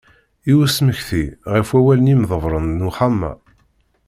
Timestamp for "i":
0.51-0.53